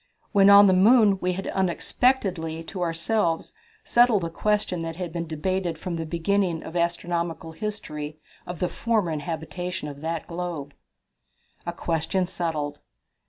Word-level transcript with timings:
When 0.31 0.49
on 0.49 0.65
the 0.65 0.73
moon 0.73 1.19
we 1.19 1.33
had 1.33 1.45
unexpectedly 1.49 2.63
to 2.63 2.81
ourselves 2.81 3.53
settled 3.83 4.23
the 4.23 4.31
question 4.31 4.81
that 4.81 4.95
had 4.95 5.13
been 5.13 5.27
debated 5.27 5.77
from 5.77 5.97
the 5.97 6.07
beginning 6.07 6.63
of 6.63 6.75
astronomical 6.75 7.51
history 7.51 8.17
of 8.47 8.57
the 8.59 8.67
former 8.67 9.19
habitability 9.19 9.85
of 9.85 10.01
that 10.01 10.25
globe. 10.25 10.73
A 11.67 11.71
Question 11.73 12.25
Settled. 12.25 12.81